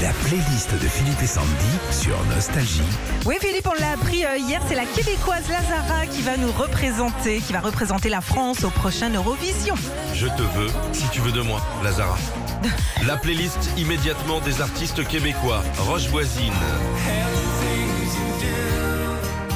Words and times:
La 0.00 0.10
playlist 0.12 0.72
de 0.74 0.86
Philippe 0.86 1.20
et 1.22 1.26
Sandy 1.26 1.48
sur 1.90 2.16
Nostalgie. 2.26 2.82
Oui 3.26 3.34
Philippe, 3.40 3.66
on 3.66 3.80
l'a 3.80 3.92
appris 3.92 4.24
euh, 4.24 4.36
hier, 4.36 4.60
c'est 4.68 4.76
la 4.76 4.84
québécoise 4.84 5.48
Lazara 5.48 6.06
qui 6.06 6.22
va 6.22 6.36
nous 6.36 6.52
représenter, 6.52 7.40
qui 7.40 7.52
va 7.52 7.58
représenter 7.58 8.08
la 8.08 8.20
France 8.20 8.62
au 8.62 8.70
prochain 8.70 9.10
Eurovision. 9.10 9.74
Je 10.14 10.28
te 10.28 10.42
veux, 10.42 10.70
si 10.92 11.08
tu 11.08 11.20
veux 11.20 11.32
de 11.32 11.40
moi, 11.40 11.60
Lazara. 11.82 12.16
La 13.06 13.16
playlist 13.16 13.70
immédiatement 13.76 14.40
des 14.40 14.60
artistes 14.60 15.06
québécois. 15.06 15.62
Roche 15.78 16.08
Voisine, 16.08 16.52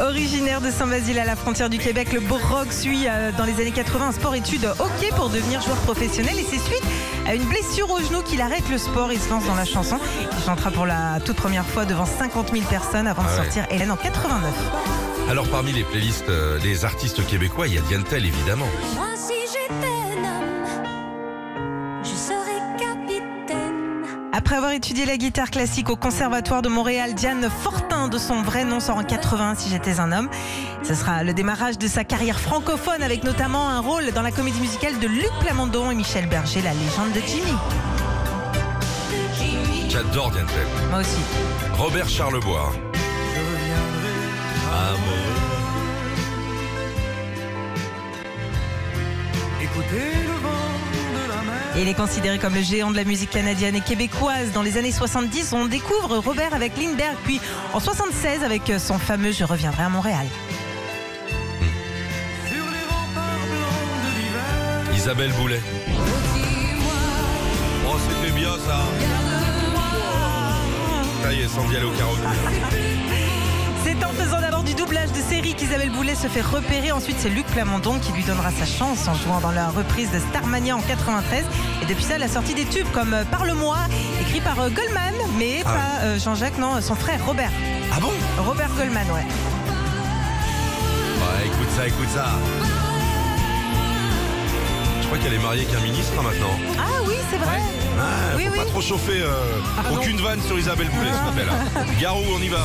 Originaire 0.00 0.60
de 0.60 0.70
Saint-Basile 0.70 1.18
à 1.18 1.24
la 1.24 1.34
frontière 1.34 1.68
du 1.68 1.78
Québec, 1.78 2.12
le 2.12 2.20
Brock 2.20 2.72
suit 2.72 3.06
euh, 3.08 3.32
dans 3.36 3.44
les 3.44 3.54
années 3.60 3.72
80 3.72 4.08
un 4.08 4.12
sport-études 4.12 4.64
hockey 4.78 5.08
pour 5.16 5.28
devenir 5.28 5.60
joueur 5.60 5.76
professionnel 5.78 6.38
et 6.38 6.44
c'est 6.48 6.58
suite 6.58 6.82
à 7.26 7.34
une 7.34 7.42
blessure 7.44 7.90
au 7.90 7.98
genou 8.00 8.22
qu'il 8.22 8.40
arrête 8.40 8.68
le 8.70 8.78
sport. 8.78 9.12
Il 9.12 9.20
se 9.20 9.28
lance 9.28 9.44
dans 9.46 9.56
la 9.56 9.64
chanson. 9.64 9.98
Il 10.38 10.44
chantera 10.44 10.70
pour 10.70 10.86
la 10.86 11.18
toute 11.24 11.36
première 11.36 11.66
fois 11.66 11.84
devant 11.84 12.06
50 12.06 12.52
000 12.52 12.64
personnes 12.70 13.08
avant 13.08 13.22
de 13.22 13.28
Ah 13.28 13.38
ouais. 13.38 13.44
sortir 13.44 13.66
Hélène 13.70 13.90
en 13.90 13.96
89. 13.96 14.52
Alors 15.30 15.48
parmi 15.48 15.72
les 15.72 15.82
playlists 15.84 16.28
euh, 16.28 16.58
des 16.60 16.84
artistes 16.84 17.26
québécois, 17.26 17.66
il 17.66 17.74
y 17.74 17.78
a 17.78 17.80
Diane 17.82 18.04
Tell 18.04 18.24
évidemment. 18.24 18.68
Après 24.48 24.56
avoir 24.56 24.72
étudié 24.72 25.04
la 25.04 25.18
guitare 25.18 25.50
classique 25.50 25.90
au 25.90 25.96
Conservatoire 25.96 26.62
de 26.62 26.70
Montréal, 26.70 27.12
Diane 27.12 27.50
Fortin, 27.50 28.08
de 28.08 28.16
son 28.16 28.40
vrai 28.40 28.64
nom, 28.64 28.80
sort 28.80 28.96
en 28.96 29.04
80 29.04 29.56
si 29.58 29.68
j'étais 29.68 30.00
un 30.00 30.10
homme. 30.10 30.30
Ce 30.82 30.94
sera 30.94 31.22
le 31.22 31.34
démarrage 31.34 31.76
de 31.76 31.86
sa 31.86 32.02
carrière 32.02 32.40
francophone 32.40 33.02
avec 33.02 33.24
notamment 33.24 33.68
un 33.68 33.80
rôle 33.80 34.10
dans 34.12 34.22
la 34.22 34.30
comédie 34.30 34.58
musicale 34.58 34.98
de 35.00 35.06
Luc 35.06 35.28
Plamondon 35.40 35.90
et 35.90 35.94
Michel 35.94 36.26
Berger, 36.30 36.62
La 36.62 36.72
légende 36.72 37.12
de 37.12 37.20
Jimmy. 37.26 37.52
J'adore 39.90 40.30
Diane 40.30 40.46
Tell. 40.46 40.88
Moi 40.88 41.00
aussi. 41.00 41.20
Robert 41.74 42.08
Charlebois. 42.08 42.72
Amoureux. 44.72 45.28
Et 49.60 50.57
il 51.76 51.88
est 51.88 51.94
considéré 51.94 52.38
comme 52.38 52.54
le 52.54 52.62
géant 52.62 52.90
de 52.90 52.96
la 52.96 53.04
musique 53.04 53.30
canadienne 53.30 53.76
et 53.76 53.80
québécoise. 53.80 54.52
Dans 54.52 54.62
les 54.62 54.76
années 54.76 54.92
70, 54.92 55.52
on 55.52 55.66
découvre 55.66 56.18
Robert 56.18 56.54
avec 56.54 56.76
Lindbergh, 56.76 57.16
puis 57.24 57.40
en 57.72 57.80
76 57.80 58.42
avec 58.44 58.72
son 58.78 58.98
fameux 58.98 59.32
Je 59.32 59.44
reviendrai 59.44 59.82
à 59.84 59.88
Montréal. 59.88 60.26
Isabelle 64.94 65.32
Boulet. 65.32 65.60
Oh, 67.86 67.96
c'était 68.08 68.32
bien 68.32 68.50
ça. 68.66 68.80
Ça 71.22 71.32
y 71.32 71.40
est, 71.40 71.46
au 71.46 71.92
karaoké. 71.92 72.22
C'est 73.98 74.04
en 74.06 74.12
faisant 74.12 74.40
d'abord 74.40 74.62
du 74.62 74.74
doublage 74.74 75.10
de 75.12 75.20
série 75.20 75.54
qu'Isabelle 75.54 75.90
Boulet 75.90 76.14
se 76.14 76.28
fait 76.28 76.40
repérer. 76.40 76.92
Ensuite, 76.92 77.16
c'est 77.18 77.28
Luc 77.28 77.46
Plamondon 77.46 77.98
qui 77.98 78.12
lui 78.12 78.22
donnera 78.22 78.50
sa 78.50 78.66
chance 78.66 79.08
en 79.08 79.14
jouant 79.14 79.40
dans 79.40 79.50
la 79.50 79.68
reprise 79.68 80.10
de 80.10 80.18
Starmania 80.18 80.76
en 80.76 80.80
93. 80.82 81.44
Et 81.82 81.86
depuis 81.86 82.04
ça, 82.04 82.14
elle 82.16 82.22
a 82.22 82.28
sorti 82.28 82.54
des 82.54 82.64
tubes 82.64 82.86
comme 82.92 83.14
euh, 83.14 83.24
Parle-moi, 83.30 83.76
écrit 84.20 84.40
par 84.40 84.58
euh, 84.60 84.68
Goldman, 84.70 85.14
mais 85.38 85.62
Ah 85.64 85.68
pas 85.70 86.04
euh, 86.06 86.18
Jean-Jacques, 86.18 86.58
non, 86.58 86.80
son 86.80 86.94
frère 86.94 87.24
Robert. 87.26 87.50
Ah 87.94 88.00
bon? 88.00 88.10
Robert 88.38 88.70
Goldman, 88.76 89.06
ouais. 89.10 89.26
Ouais, 91.20 91.46
écoute 91.46 91.68
ça, 91.76 91.86
écoute 91.86 92.08
ça. 92.14 92.26
Je 95.00 95.06
crois 95.06 95.18
qu'elle 95.18 95.34
est 95.34 95.42
mariée 95.42 95.64
qu'un 95.64 95.80
ministre 95.80 96.12
hein, 96.18 96.22
maintenant. 96.22 96.52
Ah 96.78 97.02
oui, 97.06 97.14
c'est 97.30 97.38
vrai. 97.38 97.58
Ah, 98.00 98.36
Oui, 98.36 98.44
faut 98.44 98.52
oui. 98.52 98.58
pas 98.58 98.64
trop 98.66 98.80
chauffer. 98.80 99.22
euh, 99.22 99.32
Pardon. 99.76 99.96
aucune 99.96 100.20
vanne 100.20 100.40
sur 100.42 100.58
Isabelle 100.58 100.88
Boulet, 100.90 101.10
s'il 101.10 101.30
te 101.34 101.46
plaît. 101.46 101.94
Garou, 102.00 102.22
on 102.36 102.42
y 102.42 102.48
va. 102.48 102.58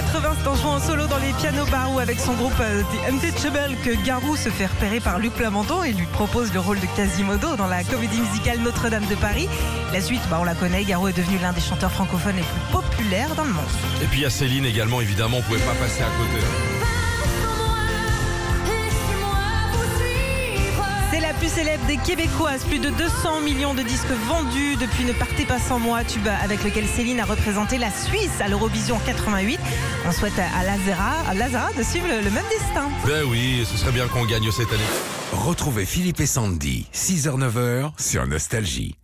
80, 0.00 0.36
c'est 0.40 0.48
en 0.48 0.54
jouant 0.54 0.80
solo 0.80 1.06
dans 1.08 1.18
les 1.18 1.32
pianos 1.34 1.66
Barou 1.66 1.98
avec 1.98 2.18
son 2.18 2.32
groupe 2.32 2.58
euh, 2.60 2.82
The 2.82 3.12
Untouchables 3.12 3.76
que 3.84 4.02
Garou 4.06 4.34
se 4.34 4.48
fait 4.48 4.64
repérer 4.64 4.98
par 4.98 5.18
Luc 5.18 5.34
Plamondon 5.34 5.82
et 5.82 5.92
lui 5.92 6.06
propose 6.06 6.54
le 6.54 6.60
rôle 6.60 6.80
de 6.80 6.86
Quasimodo 6.96 7.54
dans 7.56 7.66
la 7.66 7.84
comédie 7.84 8.18
musicale 8.18 8.60
Notre-Dame 8.60 9.04
de 9.10 9.14
Paris. 9.16 9.46
La 9.92 10.00
suite, 10.00 10.22
bah, 10.30 10.38
on 10.40 10.44
la 10.44 10.54
connaît, 10.54 10.84
Garou 10.84 11.08
est 11.08 11.12
devenu 11.12 11.36
l'un 11.42 11.52
des 11.52 11.60
chanteurs 11.60 11.92
francophones 11.92 12.36
les 12.36 12.42
plus 12.42 12.72
populaires 12.72 13.34
dans 13.34 13.44
le 13.44 13.52
monde. 13.52 13.64
Et 14.02 14.06
puis 14.06 14.22
il 14.22 14.30
Céline 14.30 14.64
également, 14.64 15.02
évidemment, 15.02 15.36
on 15.38 15.42
pouvait 15.42 15.58
pas 15.58 15.74
passer 15.74 16.02
à 16.02 16.06
côté. 16.06 16.79
Plus 21.40 21.48
célèbre 21.48 21.86
des 21.86 21.96
Québécoises, 21.96 22.64
plus 22.64 22.78
de 22.78 22.90
200 22.90 23.40
millions 23.40 23.72
de 23.72 23.82
disques 23.82 24.12
vendus 24.28 24.76
depuis 24.76 25.04
Ne 25.04 25.12
partez 25.14 25.46
pas 25.46 25.58
sans 25.58 25.78
moi, 25.78 26.04
tube 26.04 26.28
avec 26.44 26.62
lequel 26.62 26.84
Céline 26.86 27.18
a 27.18 27.24
représenté 27.24 27.78
la 27.78 27.90
Suisse 27.90 28.40
à 28.40 28.48
l'Eurovision 28.48 28.96
en 28.96 28.98
88. 28.98 29.58
On 30.06 30.12
souhaite 30.12 30.38
à 30.38 30.62
Lazara, 30.62 31.20
à 31.26 31.32
Lazara 31.32 31.72
de 31.72 31.82
suivre 31.82 32.08
le, 32.08 32.18
le 32.20 32.30
même 32.30 32.44
destin. 32.50 32.90
Ben 33.06 33.24
oui, 33.26 33.64
ce 33.64 33.78
serait 33.78 33.92
bien 33.92 34.06
qu'on 34.08 34.26
gagne 34.26 34.50
cette 34.50 34.70
année. 34.70 34.82
Retrouvez 35.32 35.86
Philippe 35.86 36.20
et 36.20 36.26
Sandy, 36.26 36.86
6h-9h 36.92 37.92
sur 37.98 38.26
Nostalgie. 38.26 38.99